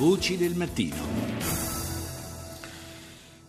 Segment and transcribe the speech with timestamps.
[0.00, 1.29] Voci del mattino.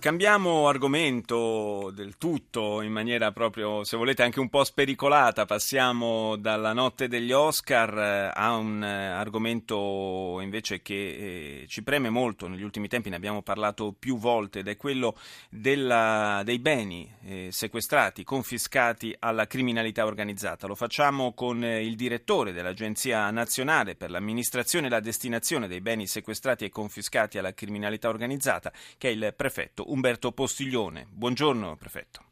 [0.02, 5.46] Cambiamo argomento del tutto in maniera proprio, se volete, anche un po' spericolata.
[5.46, 12.10] Passiamo dalla notte degli Oscar eh, a un eh, argomento invece che eh, ci preme
[12.10, 15.16] molto negli ultimi tempi, ne abbiamo parlato più volte, ed è quello
[15.52, 20.66] della, dei beni sequestrati, confiscati alla criminalità organizzata.
[20.66, 26.66] Lo facciamo con il direttore dell'Agenzia Nazionale per l'amministrazione e la destinazione dei beni sequestrati
[26.66, 31.06] e confiscati alla criminalità organizzata, che è il prefetto Umberto Postiglione.
[31.10, 32.24] Buongiorno prefetto.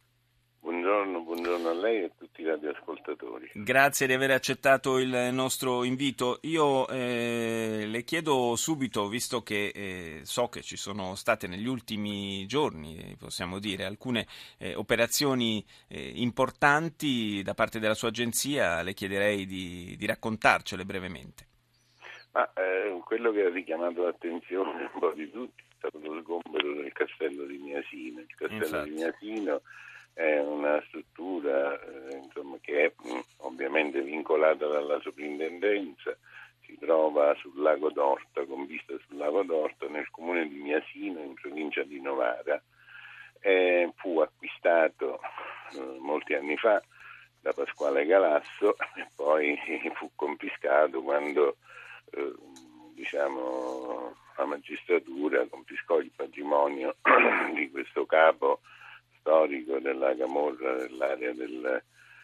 [0.62, 3.52] Buongiorno, buongiorno a lei e a tutti i radioascoltatori.
[3.54, 6.40] Grazie di aver accettato il nostro invito.
[6.44, 12.46] Io eh, le chiedo subito, visto che eh, so che ci sono state negli ultimi
[12.46, 14.26] giorni, possiamo dire, alcune
[14.58, 21.48] eh, operazioni eh, importanti da parte della sua agenzia, le chiederei di, di raccontarcele brevemente.
[22.32, 26.92] Ma, eh, quello che ha richiamato l'attenzione un po' di tutti stato lo sgombero del
[26.92, 28.20] castello di Miasino.
[28.20, 28.90] Il castello Infatti.
[28.90, 29.62] di Miasino
[30.14, 36.16] è una struttura eh, insomma, che è mh, ovviamente vincolata dalla soprintendenza,
[36.66, 41.34] si trova sul lago d'Orta, con vista sul lago d'Orta, nel comune di Miasino, in
[41.34, 42.62] provincia di Novara.
[43.42, 45.22] Eh, fu acquistato
[45.74, 46.84] eh, molti anni fa
[47.40, 49.58] da Pasquale Galasso e poi
[49.96, 51.56] fu confiscato quando
[52.12, 52.34] eh,
[53.00, 56.98] diciamo, la magistratura confiscò il patrimonio
[57.56, 58.60] di questo capo
[59.20, 61.82] storico della Camorra dell'area del,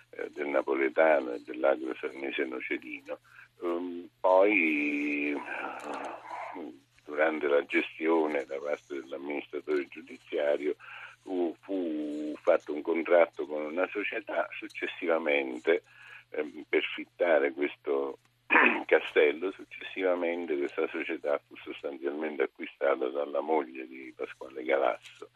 [0.09, 3.19] eh, del Napoletano e dell'agro sarnese nocedino.
[3.59, 5.33] Um, poi
[7.05, 10.75] durante la gestione da parte dell'amministratore giudiziario
[11.21, 15.83] fu, fu fatto un contratto con una società, successivamente
[16.31, 18.17] ehm, per fittare questo
[18.85, 25.29] castello, successivamente questa società fu sostanzialmente acquistata dalla moglie di Pasquale Galasso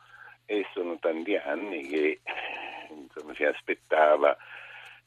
[0.46, 2.22] e sono tanti anni che
[2.90, 4.36] insomma, si aspettava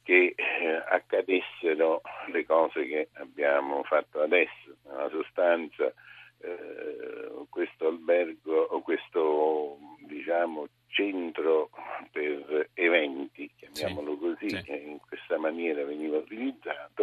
[0.03, 4.77] che eh, accadessero le cose che abbiamo fatto adesso.
[4.85, 5.93] Nella sostanza
[6.39, 11.71] eh, questo albergo o questo diciamo, centro
[12.11, 14.71] per eventi, chiamiamolo così, sì.
[14.71, 17.02] in questa maniera veniva utilizzato,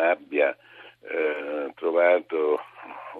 [0.00, 0.56] non abbia
[1.02, 2.60] eh, trovato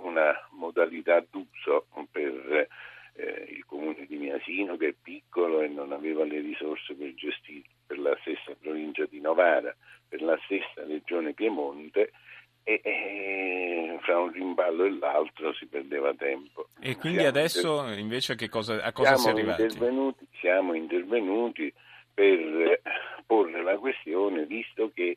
[0.03, 2.69] una modalità d'uso per
[3.15, 7.69] eh, il comune di Miasino che è piccolo e non aveva le risorse per gestire,
[7.87, 9.75] per la stessa provincia di Novara,
[10.09, 12.13] per la stessa regione Piemonte
[12.63, 16.69] e, e fra un rimballo e l'altro si perdeva tempo.
[16.81, 19.63] E quindi Siamo adesso inter- invece che cosa, a cosa si è siamo arrivati?
[19.63, 21.73] intervenuti, siamo intervenuti
[22.13, 22.81] per
[23.27, 25.17] porre la questione visto che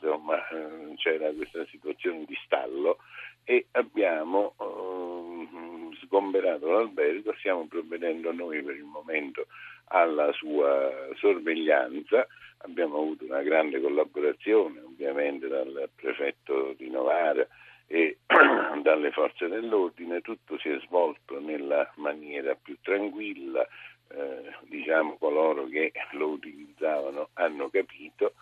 [0.00, 2.98] insomma, eh, c'era questa situazione di stallo
[3.44, 9.46] e abbiamo eh, sgomberato l'albergo, stiamo provvedendo noi per il momento
[9.88, 12.26] alla sua sorveglianza,
[12.58, 17.46] abbiamo avuto una grande collaborazione ovviamente dal prefetto di Novara
[17.86, 18.18] e
[18.82, 23.66] dalle forze dell'ordine, tutto si è svolto nella maniera più tranquilla,
[24.10, 28.34] eh, diciamo coloro che lo utilizzavano hanno capito.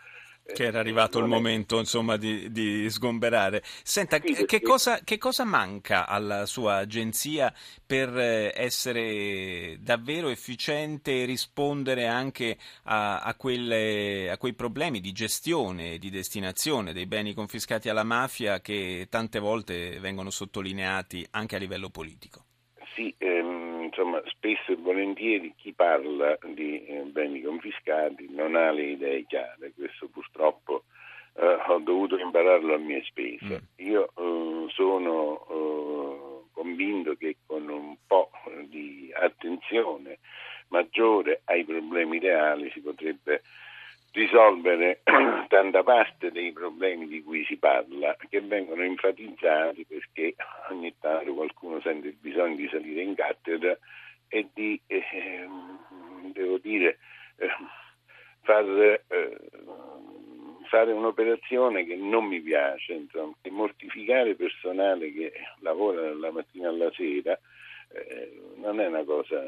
[0.47, 3.63] Eh, Che era arrivato il momento insomma di, di sgomberare.
[3.83, 7.53] Senta, Sì, che, cosa, che cosa manca alla sua agenzia
[7.85, 15.13] per eh, essere davvero efficiente e rispondere anche a, a quelle- a quei problemi di
[15.13, 21.57] gestione e di destinazione dei beni confiscati alla mafia che tante volte vengono sottolineati anche
[21.57, 22.45] a livello politico?
[22.95, 23.46] Sì, ehm,
[23.97, 29.73] insomma, spesso e volentieri chi parla di eh, beni confiscati non ha le idee chiare,
[29.75, 30.85] questo purtroppo
[31.35, 33.69] eh, ho dovuto impararlo a mie spese.
[33.77, 38.31] Io eh, sono eh, convinto che con un po'
[38.69, 40.19] di attenzione
[40.69, 43.43] maggiore ai problemi reali si potrebbe
[44.17, 45.03] risolvere
[45.49, 50.35] tanta parte dei problemi di cui si parla che vengono enfatizzati perché
[50.71, 53.77] ogni tanto qualcuno sente il bisogno di salire in cattedra
[54.29, 55.47] e di, eh,
[56.33, 56.99] devo dire,
[57.37, 57.49] eh,
[58.41, 59.39] far, eh,
[60.65, 66.91] fare un'operazione che non mi piace, insomma, che mortificare personale che lavora dalla mattina alla
[66.93, 67.39] sera
[67.93, 69.41] eh, non è una cosa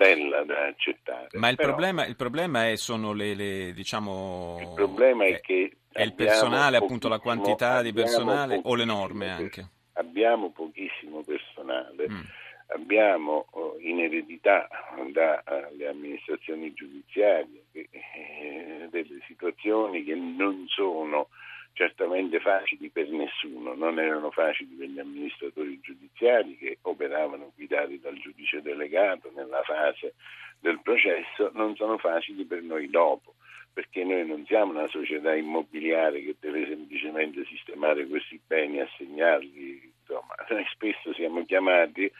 [0.00, 1.28] bella da accettare.
[1.32, 4.56] Ma il, Però- problema, il problema è, sono le, le, diciamo...
[4.60, 8.84] il problema è eh, che è il personale, appunto la quantità di personale o le
[8.86, 9.68] norme anche?
[9.94, 12.20] Abbiamo pochissimo personale, Mm.
[12.68, 14.66] abbiamo eh, in eredità
[15.12, 21.28] dalle amministrazioni giudiziarie eh, delle situazioni che non sono
[21.72, 28.18] certamente facili per nessuno, non erano facili per gli amministratori giudiziari che operavano guidati dal
[28.18, 30.14] giudice delegato nella fase
[30.58, 33.34] del processo, non sono facili per noi dopo,
[33.72, 40.34] perché noi non siamo una società immobiliare che deve semplicemente sistemare questi beni, assegnarli, insomma,
[40.48, 42.10] noi spesso siamo chiamati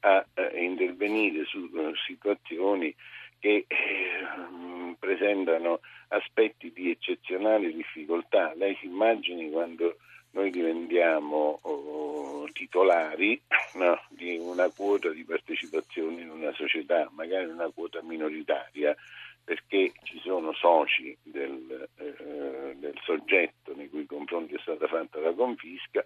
[0.00, 2.94] a, a intervenire su uh, situazioni
[3.40, 8.52] che eh, presentano aspetti di eccezionale difficoltà.
[8.54, 9.96] Lei si immagini quando
[10.32, 13.40] noi diventiamo oh, titolari
[13.74, 18.94] no, di una quota di partecipazione in una società, magari una quota minoritaria,
[19.42, 25.32] perché ci sono soci del, eh, del soggetto nei cui confronti è stata fatta la
[25.32, 26.04] confisca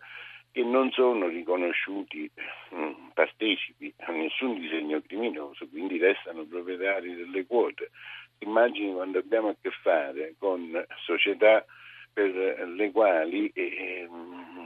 [0.53, 2.31] che non sono riconosciuti
[2.75, 7.91] mm, partecipi a nessun disegno criminoso, quindi restano proprietari delle quote.
[8.39, 11.65] Immagini quando abbiamo a che fare con società
[12.13, 12.35] per
[12.69, 14.07] le quali eh,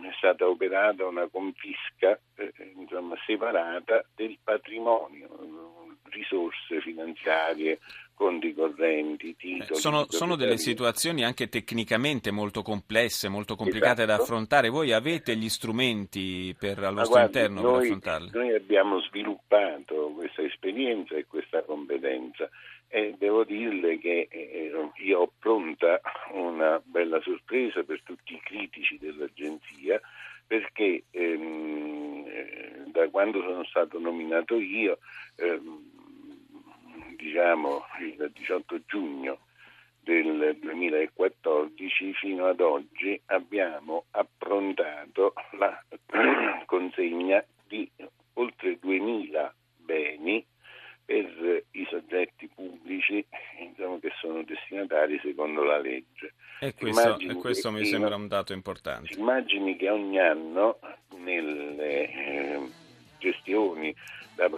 [0.02, 5.28] è stata operata una confisca eh, insomma, separata del patrimonio,
[6.16, 7.78] risorse finanziarie,
[8.14, 9.78] conti correnti, titoli.
[9.78, 14.16] Sono, sono, delle situazioni anche tecnicamente molto complesse, molto complicate esatto.
[14.16, 14.70] da affrontare.
[14.70, 18.30] Voi avete gli strumenti per, al vostro guardi, interno noi, per affrontarle?
[18.32, 22.48] Noi abbiamo sviluppato questa esperienza e questa competenza
[22.88, 24.70] e devo dirle che eh,
[25.04, 26.00] io ho pronta
[26.32, 30.00] una bella sorpresa per tutti i critici dell'agenzia
[30.46, 34.98] perché ehm, eh, da quando sono stato nominato io
[35.36, 35.95] ehm,
[37.26, 39.38] diciamo il 18 giugno
[40.00, 45.82] del 2014 fino ad oggi abbiamo approntato la
[46.66, 47.90] consegna di
[48.34, 50.46] oltre 2000 beni
[51.04, 53.24] per i soggetti pubblici
[53.58, 56.34] diciamo, che sono destinatari secondo la legge.
[56.60, 59.14] E questo, e questo mi sembra un dato importante.
[59.14, 60.78] Immagini che ogni anno
[61.18, 61.65] nelle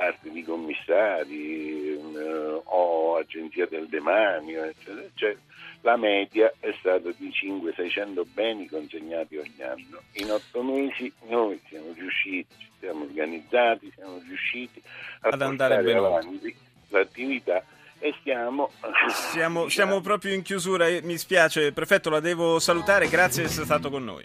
[0.08, 5.40] da parte di commissari eh, o agenzia del demanio, eccetera, eccetera,
[5.82, 10.00] la media è stata di 500-600 beni consegnati ogni anno.
[10.14, 14.82] In otto mesi noi siamo riusciti, ci siamo organizzati, siamo riusciti
[15.20, 16.56] a ad andare avanti
[16.88, 17.62] l'attività
[18.00, 18.70] e stiamo...
[19.32, 23.90] Siamo, siamo proprio in chiusura, mi spiace, prefetto la devo salutare, grazie di essere stato
[23.90, 24.24] con noi.